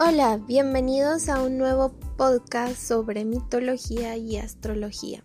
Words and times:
Hola, 0.00 0.36
bienvenidos 0.36 1.28
a 1.28 1.42
un 1.42 1.58
nuevo 1.58 1.90
podcast 2.16 2.76
sobre 2.76 3.24
mitología 3.24 4.16
y 4.16 4.36
astrología. 4.36 5.24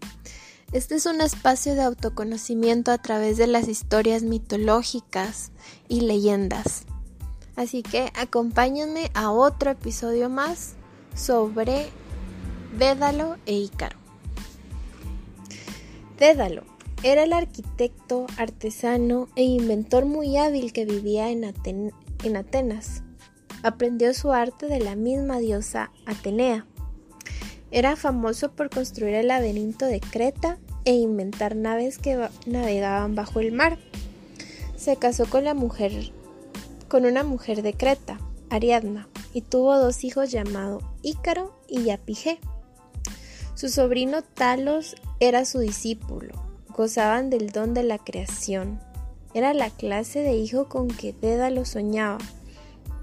Este 0.72 0.96
es 0.96 1.06
un 1.06 1.22
espacio 1.22 1.76
de 1.76 1.84
autoconocimiento 1.84 2.90
a 2.90 2.98
través 2.98 3.38
de 3.38 3.46
las 3.46 3.68
historias 3.68 4.24
mitológicas 4.24 5.52
y 5.88 6.02
leyendas. 6.02 6.86
Así 7.56 7.84
que 7.84 8.12
acompáñenme 8.16 9.12
a 9.14 9.30
otro 9.30 9.70
episodio 9.70 10.28
más 10.28 10.74
sobre 11.14 11.90
Dédalo 12.76 13.38
e 13.46 13.54
Ícaro. 13.54 14.00
Dédalo 16.18 16.64
era 17.04 17.22
el 17.26 17.34
arquitecto, 17.34 18.26
artesano 18.38 19.28
e 19.36 19.44
inventor 19.44 20.06
muy 20.06 20.36
hábil 20.38 20.74
que 20.74 20.86
vivía 20.86 21.30
en, 21.30 21.54
en 22.24 22.38
Atenas 22.38 23.04
aprendió 23.64 24.14
su 24.14 24.32
arte 24.32 24.68
de 24.68 24.80
la 24.80 24.96
misma 24.96 25.40
diosa 25.40 25.92
Atenea. 26.06 26.66
Era 27.72 27.96
famoso 27.96 28.52
por 28.52 28.70
construir 28.70 29.16
el 29.16 29.30
laberinto 29.30 29.86
de 29.86 30.00
Creta 30.00 30.60
e 30.86 30.94
inventar 30.94 31.56
naves 31.56 31.98
que 31.98 32.30
navegaban 32.46 33.16
bajo 33.16 33.40
el 33.40 33.52
mar. 33.52 33.80
Se 34.76 34.98
casó 34.98 35.26
con 35.26 35.44
la 35.46 35.54
mujer 35.54 36.12
con 36.94 37.06
una 37.06 37.24
mujer 37.24 37.64
de 37.64 37.74
Creta, 37.74 38.20
Ariadna, 38.52 39.08
y 39.34 39.42
tuvo 39.42 39.80
dos 39.80 40.04
hijos 40.04 40.30
llamados 40.30 40.84
Ícaro 41.02 41.60
y 41.68 41.90
Apige. 41.90 42.40
Su 43.56 43.70
sobrino 43.70 44.22
Talos 44.22 44.96
era 45.20 45.46
su 45.46 45.58
discípulo. 45.58 46.36
Gozaban 46.70 47.32
del 47.32 47.50
don 47.50 47.74
de 47.74 47.82
la 47.82 47.98
creación. 47.98 48.80
Era 49.34 49.56
la 49.56 49.72
clase 49.72 50.20
de 50.20 50.36
hijo 50.36 50.70
con 50.70 50.88
que 50.88 51.14
Dédalo 51.14 51.66
soñaba 51.66 52.20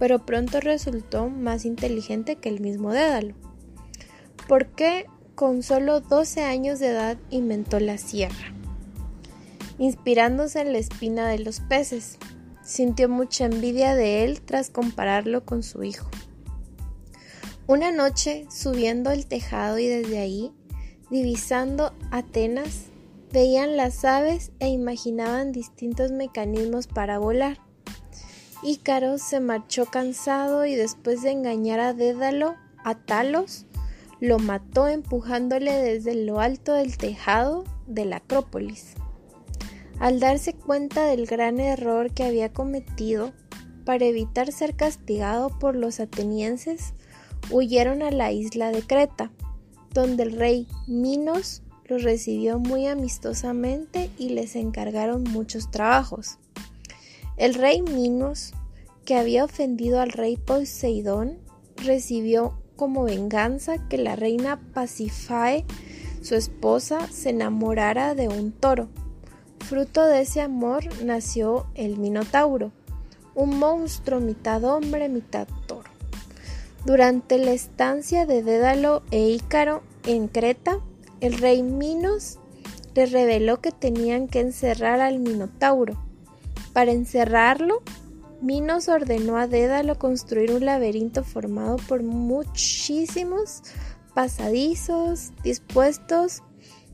pero 0.00 0.24
pronto 0.24 0.60
resultó 0.60 1.28
más 1.28 1.64
inteligente 1.64 2.36
que 2.36 2.48
el 2.48 2.60
mismo 2.60 2.92
Dédalo. 2.92 3.34
porque 4.48 5.06
con 5.36 5.62
solo 5.62 6.00
12 6.00 6.42
años 6.42 6.80
de 6.80 6.88
edad 6.88 7.18
inventó 7.30 7.78
la 7.78 7.98
sierra? 7.98 8.52
Inspirándose 9.78 10.60
en 10.60 10.72
la 10.72 10.78
espina 10.78 11.28
de 11.28 11.38
los 11.38 11.60
peces, 11.60 12.18
sintió 12.64 13.08
mucha 13.08 13.44
envidia 13.44 13.94
de 13.94 14.24
él 14.24 14.40
tras 14.40 14.70
compararlo 14.70 15.44
con 15.44 15.62
su 15.62 15.84
hijo. 15.84 16.10
Una 17.66 17.92
noche, 17.92 18.46
subiendo 18.50 19.10
el 19.10 19.26
tejado 19.26 19.78
y 19.78 19.86
desde 19.86 20.18
ahí, 20.18 20.52
divisando 21.10 21.94
Atenas, 22.10 22.86
veían 23.32 23.76
las 23.76 24.04
aves 24.04 24.50
e 24.58 24.68
imaginaban 24.68 25.52
distintos 25.52 26.10
mecanismos 26.10 26.86
para 26.86 27.18
volar. 27.18 27.69
Ícaro 28.62 29.16
se 29.16 29.40
marchó 29.40 29.86
cansado 29.86 30.66
y 30.66 30.74
después 30.74 31.22
de 31.22 31.30
engañar 31.30 31.80
a 31.80 31.94
Dédalo, 31.94 32.56
a 32.84 32.94
Talos, 32.94 33.64
lo 34.20 34.38
mató 34.38 34.86
empujándole 34.86 35.72
desde 35.72 36.14
lo 36.14 36.40
alto 36.40 36.74
del 36.74 36.98
tejado 36.98 37.64
de 37.86 38.04
la 38.04 38.16
Acrópolis. 38.16 38.94
Al 39.98 40.20
darse 40.20 40.52
cuenta 40.52 41.06
del 41.06 41.26
gran 41.26 41.58
error 41.58 42.12
que 42.12 42.24
había 42.24 42.52
cometido, 42.52 43.32
para 43.84 44.04
evitar 44.04 44.52
ser 44.52 44.76
castigado 44.76 45.58
por 45.58 45.74
los 45.74 45.98
atenienses, 45.98 46.92
huyeron 47.50 48.02
a 48.02 48.10
la 48.10 48.30
isla 48.30 48.70
de 48.70 48.82
Creta, 48.82 49.30
donde 49.92 50.22
el 50.24 50.32
rey 50.32 50.68
Minos 50.86 51.62
los 51.86 52.02
recibió 52.02 52.58
muy 52.58 52.86
amistosamente 52.86 54.10
y 54.18 54.28
les 54.28 54.54
encargaron 54.54 55.24
muchos 55.24 55.70
trabajos. 55.70 56.38
El 57.40 57.54
rey 57.54 57.80
Minos, 57.80 58.52
que 59.06 59.16
había 59.16 59.46
ofendido 59.46 60.02
al 60.02 60.10
rey 60.10 60.36
Poseidón, 60.36 61.38
recibió 61.76 62.60
como 62.76 63.04
venganza 63.04 63.88
que 63.88 63.96
la 63.96 64.14
reina 64.14 64.60
Pasifae, 64.74 65.64
su 66.20 66.34
esposa, 66.34 67.08
se 67.10 67.30
enamorara 67.30 68.14
de 68.14 68.28
un 68.28 68.52
toro. 68.52 68.88
Fruto 69.60 70.04
de 70.04 70.20
ese 70.20 70.42
amor 70.42 70.84
nació 71.02 71.64
el 71.76 71.96
Minotauro, 71.96 72.72
un 73.34 73.58
monstruo 73.58 74.20
mitad 74.20 74.62
hombre, 74.64 75.08
mitad 75.08 75.48
toro. 75.66 75.88
Durante 76.84 77.38
la 77.38 77.52
estancia 77.52 78.26
de 78.26 78.42
Dédalo 78.42 79.02
e 79.10 79.30
Ícaro 79.30 79.82
en 80.04 80.28
Creta, 80.28 80.78
el 81.22 81.38
rey 81.38 81.62
Minos 81.62 82.38
le 82.94 83.06
reveló 83.06 83.62
que 83.62 83.72
tenían 83.72 84.28
que 84.28 84.40
encerrar 84.40 85.00
al 85.00 85.20
Minotauro 85.20 86.09
para 86.72 86.92
encerrarlo, 86.92 87.82
Minos 88.40 88.88
ordenó 88.88 89.36
a 89.36 89.46
Dédalo 89.46 89.98
construir 89.98 90.52
un 90.52 90.64
laberinto 90.64 91.24
formado 91.24 91.76
por 91.76 92.02
muchísimos 92.02 93.62
pasadizos 94.14 95.30
dispuestos 95.42 96.42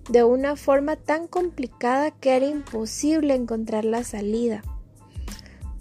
de 0.08 0.24
una 0.24 0.56
forma 0.56 0.96
tan 0.96 1.28
complicada 1.28 2.10
que 2.10 2.36
era 2.36 2.46
imposible 2.46 3.34
encontrar 3.34 3.84
la 3.84 4.02
salida. 4.02 4.62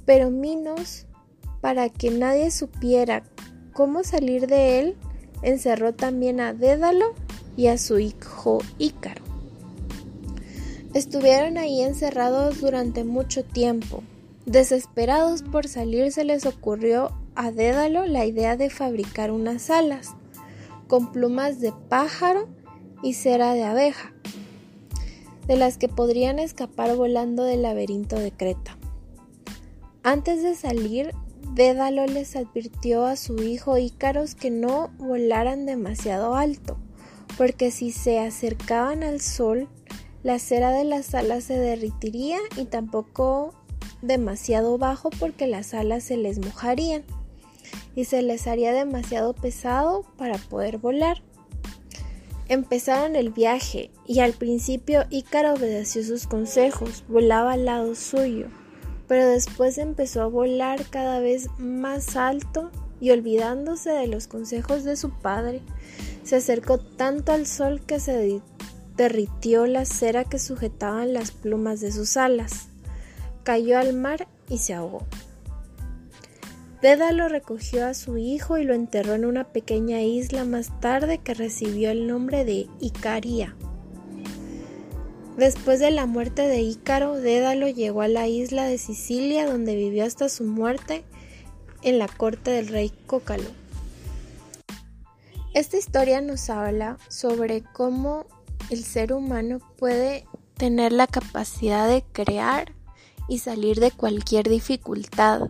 Pero 0.06 0.30
Minos, 0.30 1.08
para 1.62 1.90
que 1.90 2.12
nadie 2.12 2.52
supiera 2.52 3.24
cómo 3.74 4.04
salir 4.04 4.48
de 4.48 4.80
él, 4.80 4.98
encerró 5.42 5.94
también 5.94 6.40
a 6.40 6.54
Dédalo 6.54 7.14
y 7.58 7.68
a 7.68 7.78
su 7.78 8.00
hijo 8.00 8.60
Ícaro. 8.78 9.25
Estuvieron 10.96 11.58
ahí 11.58 11.82
encerrados 11.82 12.62
durante 12.62 13.04
mucho 13.04 13.44
tiempo. 13.44 14.02
Desesperados 14.46 15.44
por 15.44 15.68
salir 15.68 16.10
se 16.14 16.24
les 16.24 16.46
ocurrió 16.46 17.12
a 17.36 17.52
Dédalo 17.52 18.06
la 18.06 18.26
idea 18.26 18.56
de 18.56 18.70
fabricar 18.70 19.30
unas 19.30 19.70
alas 19.70 20.14
con 20.88 21.12
plumas 21.12 21.60
de 21.60 21.74
pájaro 21.90 22.48
y 23.04 23.12
cera 23.16 23.54
de 23.54 23.66
abeja, 23.66 24.14
de 25.48 25.58
las 25.58 25.78
que 25.78 25.90
podrían 25.90 26.40
escapar 26.40 26.96
volando 26.96 27.44
del 27.44 27.64
laberinto 27.64 28.16
de 28.18 28.32
Creta. 28.32 28.78
Antes 30.02 30.44
de 30.44 30.56
salir, 30.56 31.14
Dédalo 31.56 32.06
les 32.06 32.38
advirtió 32.38 33.06
a 33.06 33.18
su 33.18 33.44
hijo 33.44 33.78
Ícaros 33.78 34.34
que 34.34 34.50
no 34.50 34.94
volaran 34.98 35.66
demasiado 35.66 36.36
alto, 36.36 36.78
porque 37.38 37.70
si 37.70 37.92
se 37.92 38.20
acercaban 38.20 39.04
al 39.04 39.20
sol, 39.20 39.68
la 40.26 40.40
cera 40.40 40.72
de 40.72 40.86
las 40.86 41.14
alas 41.14 41.44
se 41.44 41.56
derritiría 41.56 42.40
y 42.58 42.66
tampoco 42.66 43.54
demasiado 44.02 44.80
bajo 44.80 45.12
porque 45.12 45.46
las 45.46 45.76
alas 45.76 46.04
se 46.04 46.18
les 46.18 46.40
mojarían 46.40 47.04
y 47.96 48.06
se 48.06 48.24
les 48.24 48.48
haría 48.48 48.74
demasiado 48.74 49.34
pesado 49.34 50.04
para 50.18 50.40
poder 50.40 50.80
volar. 50.80 51.22
Empezaron 52.48 53.16
el 53.16 53.30
viaje 53.30 53.92
y 54.08 54.22
al 54.22 54.34
principio 54.34 55.06
Ícaro 55.12 55.54
obedeció 55.54 56.04
sus 56.04 56.26
consejos, 56.26 57.04
volaba 57.08 57.54
al 57.54 57.66
lado 57.66 57.94
suyo, 57.94 58.48
pero 59.08 59.28
después 59.28 59.78
empezó 59.78 60.24
a 60.24 60.28
volar 60.28 60.90
cada 60.90 61.20
vez 61.20 61.50
más 61.60 62.16
alto 62.16 62.72
y 63.00 63.12
olvidándose 63.12 63.92
de 63.92 64.08
los 64.08 64.26
consejos 64.26 64.84
de 64.86 64.96
su 64.96 65.12
padre, 65.12 65.62
se 66.24 66.38
acercó 66.38 66.80
tanto 66.80 67.32
al 67.32 67.46
sol 67.46 67.80
que 67.86 68.00
se 68.00 68.18
derritió 68.98 69.68
la 69.68 69.86
cera 69.86 70.24
que 70.24 70.40
sujetaban 70.40 71.14
las 71.14 71.32
plumas 71.32 71.82
de 71.82 71.92
sus 71.92 72.18
alas, 72.18 72.68
cayó 73.44 73.78
al 73.78 73.94
mar 73.94 74.28
y 74.50 74.60
se 74.60 74.74
ahogó. 74.74 75.04
Dédalo 76.82 77.30
recogió 77.30 77.88
a 77.88 77.94
su 77.94 78.18
hijo 78.18 78.58
y 78.58 78.64
lo 78.64 78.74
enterró 78.74 79.14
en 79.14 79.26
una 79.26 79.46
pequeña 79.46 80.02
isla 80.02 80.46
más 80.46 80.80
tarde 80.82 81.18
que 81.18 81.34
recibió 81.34 81.90
el 81.90 82.06
nombre 82.06 82.46
de 82.46 82.68
Icaria. 82.80 83.56
Después 85.38 85.80
de 85.80 85.92
la 85.92 86.06
muerte 86.06 86.44
de 86.44 86.62
Ícaro, 86.62 87.16
Dédalo 87.16 87.68
llegó 87.68 88.02
a 88.02 88.08
la 88.08 88.28
isla 88.28 88.66
de 88.66 88.78
Sicilia 88.78 89.46
donde 89.46 89.76
vivió 89.76 90.06
hasta 90.06 90.30
su 90.30 90.44
muerte 90.44 91.04
en 91.82 92.00
la 92.00 92.08
corte 92.08 92.52
del 92.52 92.68
rey 92.68 92.92
Cócalo. 93.06 93.50
Esta 95.54 95.78
historia 95.78 96.22
nos 96.22 96.50
habla 96.50 96.98
sobre 97.10 97.64
cómo 97.64 98.26
el 98.70 98.84
ser 98.84 99.14
humano 99.14 99.60
puede 99.78 100.26
tener 100.58 100.92
la 100.92 101.08
capacidad 101.08 101.88
de 101.88 102.04
crear 102.12 102.74
y 103.28 103.40
salir 103.40 103.80
de 103.80 103.92
cualquier 103.92 104.50
dificultad. 104.50 105.50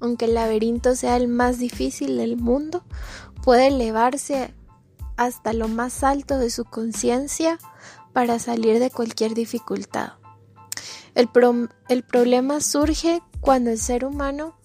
Aunque 0.00 0.26
el 0.26 0.34
laberinto 0.34 0.94
sea 0.94 1.16
el 1.16 1.28
más 1.28 1.58
difícil 1.58 2.16
del 2.16 2.36
mundo, 2.36 2.84
puede 3.42 3.68
elevarse 3.68 4.54
hasta 5.16 5.52
lo 5.52 5.68
más 5.68 6.02
alto 6.02 6.38
de 6.38 6.50
su 6.50 6.64
conciencia 6.64 7.58
para 8.12 8.38
salir 8.38 8.78
de 8.78 8.90
cualquier 8.90 9.34
dificultad. 9.34 10.14
El, 11.14 11.28
problema 11.28 12.60
surge 12.60 13.22
cuando 13.40 13.70
el 13.70 13.78
ser 13.78 14.04
humano 14.04 14.56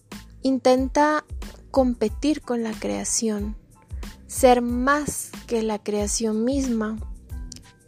intenta 0.41 1.23
competir 1.69 2.41
con 2.41 2.63
la 2.63 2.71
creación, 2.71 3.55
ser 4.25 4.61
más 4.61 5.29
que 5.45 5.61
la 5.61 5.77
creación 5.77 6.43
misma 6.43 6.97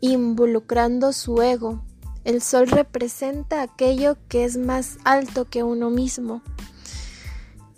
involucrando 0.02 1.14
su 1.14 1.42
ego. 1.42 1.82
El 2.24 2.42
sol 2.42 2.68
representa 2.68 3.62
aquello 3.62 4.18
que 4.28 4.44
es 4.44 4.58
más 4.58 4.98
alto 5.06 5.46
que 5.46 5.64
uno 5.64 5.90
mismo. 5.90 6.42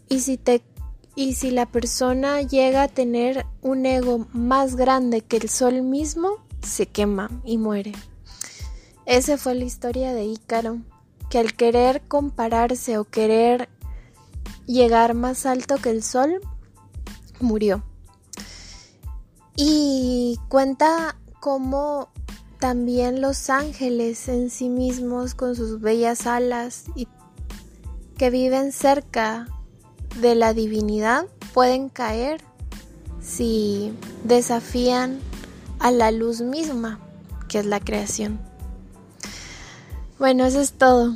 Y 0.10 0.20
si 0.20 1.52
la 1.52 1.66
persona 1.66 2.42
llega 2.42 2.84
a 2.84 2.88
tener 2.88 3.46
un 3.62 3.86
ego 3.86 4.28
más 4.34 4.76
grande 4.76 5.22
que 5.22 5.38
el 5.38 5.50
sol 5.50 5.82
mismo, 5.82 6.44
se 6.62 6.88
quema 6.88 7.30
y 7.44 7.58
muere. 7.58 7.94
Esa 9.06 9.38
fue 9.38 9.56
la 9.56 9.66
historia 9.66 10.14
de 10.14 10.26
Ícaro, 10.26 10.80
que 11.30 11.40
al 11.40 11.54
querer 11.54 12.02
compararse 12.08 12.98
o 12.98 13.04
querer 13.04 13.70
llegar 14.66 15.14
más 15.14 15.46
alto 15.46 15.78
que 15.78 15.90
el 15.90 16.04
sol, 16.04 16.40
murió. 17.40 17.84
Y 19.56 20.40
cuenta 20.48 21.18
cómo 21.44 22.08
también 22.58 23.20
los 23.20 23.50
ángeles 23.50 24.30
en 24.30 24.50
sí 24.50 24.70
mismos 24.70 25.36
con 25.36 25.58
sus 25.58 25.82
bellas 25.82 26.26
alas 26.26 26.86
y 26.96 27.10
que 28.18 28.30
viven 28.30 28.72
cerca 28.72 29.50
de 30.22 30.36
la 30.36 30.54
divinidad 30.54 31.26
pueden 31.54 31.90
caer 31.90 32.40
si 33.22 33.92
desafían 34.24 35.20
a 35.80 35.92
la 35.92 36.12
luz 36.12 36.40
misma, 36.40 37.02
que 37.50 37.60
es 37.60 37.66
la 37.66 37.82
creación. 37.82 38.40
Bueno, 40.20 40.46
eso 40.46 40.62
es 40.62 40.72
todo. 40.72 41.14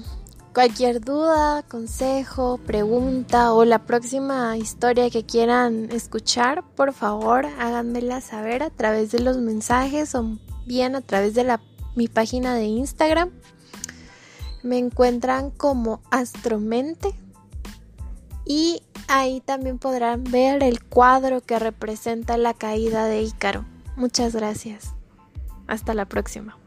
Cualquier 0.57 1.01
duda, 1.01 1.61
consejo, 1.61 2.57
pregunta 2.57 3.53
o 3.53 3.63
la 3.63 3.85
próxima 3.85 4.57
historia 4.57 5.11
que 5.11 5.23
quieran 5.23 5.91
escuchar, 5.91 6.63
por 6.75 6.93
favor 6.93 7.45
háganmela 7.59 8.21
saber 8.21 8.63
a 8.63 8.71
través 8.71 9.11
de 9.11 9.19
los 9.19 9.37
mensajes 9.37 10.15
o 10.15 10.39
bien 10.65 10.95
a 10.95 11.01
través 11.01 11.35
de 11.35 11.43
la, 11.43 11.61
mi 11.95 12.07
página 12.07 12.55
de 12.55 12.63
Instagram. 12.63 13.29
Me 14.63 14.79
encuentran 14.79 15.51
como 15.51 16.01
Astromente 16.09 17.13
y 18.43 18.81
ahí 19.07 19.41
también 19.41 19.77
podrán 19.77 20.23
ver 20.23 20.63
el 20.63 20.83
cuadro 20.83 21.41
que 21.41 21.59
representa 21.59 22.35
la 22.35 22.55
caída 22.55 23.05
de 23.05 23.21
Ícaro. 23.21 23.63
Muchas 23.95 24.35
gracias. 24.35 24.95
Hasta 25.67 25.93
la 25.93 26.05
próxima. 26.05 26.57